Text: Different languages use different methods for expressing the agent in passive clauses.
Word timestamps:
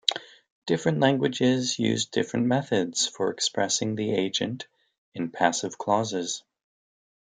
Different 0.65 0.99
languages 0.99 1.77
use 1.77 2.07
different 2.07 2.47
methods 2.47 3.05
for 3.05 3.29
expressing 3.31 3.93
the 3.93 4.11
agent 4.15 4.65
in 5.13 5.29
passive 5.29 5.77
clauses. 5.77 6.43